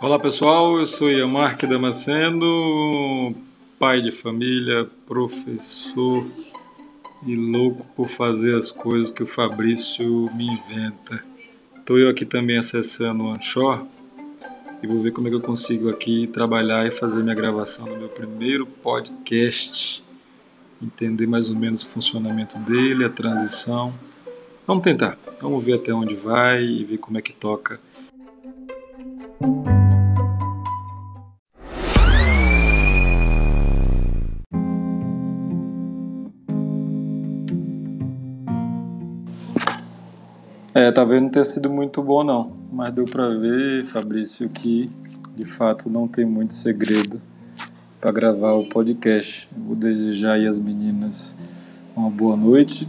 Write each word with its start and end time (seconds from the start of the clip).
Olá 0.00 0.18
pessoal, 0.18 0.78
eu 0.78 0.86
sou 0.86 1.08
Yamarque 1.08 1.66
Damasceno, 1.66 3.34
pai 3.78 4.02
de 4.02 4.12
família, 4.12 4.86
professor 5.06 6.26
e 7.24 7.34
louco 7.34 7.86
por 7.96 8.08
fazer 8.08 8.56
as 8.56 8.70
coisas 8.70 9.10
que 9.10 9.22
o 9.22 9.26
Fabrício 9.26 10.30
me 10.34 10.46
inventa. 10.46 11.24
Estou 11.78 11.96
eu 11.98 12.10
aqui 12.10 12.26
também 12.26 12.58
acessando 12.58 13.24
o 13.24 13.30
Anchor 13.30 13.86
e 14.82 14.86
vou 14.86 15.00
ver 15.00 15.12
como 15.12 15.28
é 15.28 15.30
que 15.30 15.36
eu 15.36 15.40
consigo 15.40 15.88
aqui 15.88 16.26
trabalhar 16.26 16.86
e 16.86 16.90
fazer 16.90 17.22
minha 17.22 17.34
gravação 17.34 17.86
do 17.86 17.96
meu 17.96 18.08
primeiro 18.08 18.66
podcast, 18.66 20.04
entender 20.82 21.26
mais 21.26 21.48
ou 21.48 21.56
menos 21.56 21.82
o 21.82 21.90
funcionamento 21.90 22.58
dele, 22.58 23.04
a 23.04 23.10
transição. 23.10 23.94
Vamos 24.66 24.82
tentar, 24.82 25.16
vamos 25.40 25.64
ver 25.64 25.74
até 25.74 25.92
onde 25.94 26.14
vai 26.14 26.62
e 26.62 26.84
ver 26.84 26.98
como 26.98 27.16
é 27.16 27.22
que 27.22 27.32
toca. 27.32 27.80
É, 40.74 40.90
talvez 40.90 41.22
não 41.22 41.28
tenha 41.28 41.44
sido 41.44 41.70
muito 41.70 42.02
bom 42.02 42.24
não, 42.24 42.52
mas 42.72 42.90
deu 42.90 43.04
para 43.04 43.28
ver, 43.28 43.84
Fabrício, 43.86 44.48
que 44.48 44.90
de 45.36 45.44
fato 45.44 45.88
não 45.88 46.08
tem 46.08 46.24
muito 46.24 46.52
segredo 46.52 47.22
para 48.00 48.10
gravar 48.10 48.54
o 48.54 48.68
podcast. 48.68 49.48
Vou 49.56 49.76
desejar 49.76 50.32
aí 50.32 50.48
às 50.48 50.58
meninas 50.58 51.36
uma 51.94 52.10
boa 52.10 52.36
noite. 52.36 52.88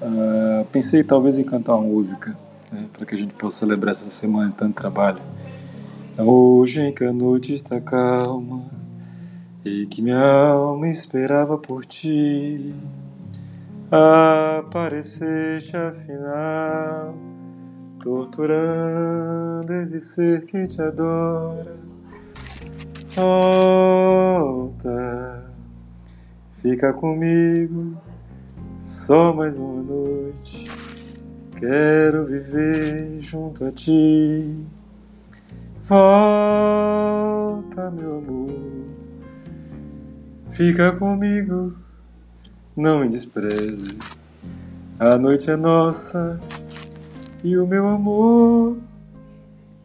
Uh, 0.00 0.64
pensei 0.70 1.02
talvez 1.02 1.36
em 1.36 1.42
cantar 1.42 1.74
uma 1.74 1.88
música 1.88 2.38
né, 2.70 2.86
para 2.92 3.04
que 3.04 3.16
a 3.16 3.18
gente 3.18 3.34
possa 3.34 3.58
celebrar 3.58 3.90
essa 3.90 4.08
semana 4.12 4.50
de 4.50 4.56
tanto 4.56 4.76
trabalho. 4.76 5.18
Hoje 6.16 6.82
em 6.82 6.92
que 6.92 7.02
a 7.02 7.12
noite 7.12 7.52
está 7.52 7.80
calma 7.80 8.62
e 9.64 9.86
que 9.86 10.00
minha 10.00 10.20
alma 10.20 10.88
esperava 10.88 11.58
por 11.58 11.84
ti 11.84 12.72
apareceste 13.90 15.74
afinal, 15.74 17.14
torturando 18.02 19.72
esse 19.72 20.00
ser 20.00 20.44
que 20.44 20.66
te 20.66 20.82
adora. 20.82 21.76
Volta, 23.14 24.90
fica 26.60 26.92
comigo, 26.92 27.96
só 28.78 29.32
mais 29.32 29.56
uma 29.56 29.82
noite. 29.82 30.66
Quero 31.56 32.26
viver 32.26 33.22
junto 33.22 33.64
a 33.64 33.72
ti. 33.72 34.54
Volta, 35.86 37.90
meu 37.90 38.18
amor, 38.18 38.84
fica 40.52 40.92
comigo 40.92 41.87
não 42.78 43.00
me 43.00 43.08
despreze. 43.08 43.98
A 45.00 45.18
noite 45.18 45.50
é 45.50 45.56
nossa 45.56 46.40
e 47.42 47.56
o 47.58 47.66
meu 47.66 47.86
amor 47.86 48.78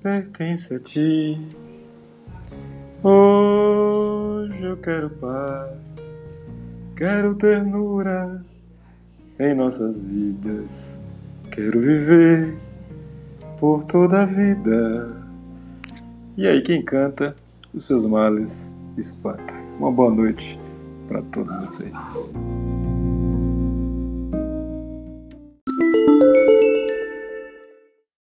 pertence 0.01 0.75
a 0.75 0.79
ti. 0.79 1.41
Hoje 3.01 4.61
eu 4.61 4.77
quero 4.77 5.09
paz, 5.09 5.71
quero 6.95 7.33
ternura 7.35 8.45
em 9.39 9.55
nossas 9.55 10.05
vidas. 10.05 10.97
Quero 11.49 11.81
viver 11.81 12.55
por 13.59 13.83
toda 13.83 14.21
a 14.21 14.25
vida. 14.25 15.17
E 16.37 16.47
aí, 16.47 16.61
quem 16.61 16.83
canta, 16.83 17.35
os 17.73 17.85
seus 17.85 18.05
males 18.05 18.71
espanta. 18.97 19.53
Uma 19.77 19.91
boa 19.91 20.11
noite 20.11 20.59
para 21.07 21.21
todos 21.23 21.53
vocês. 21.57 22.29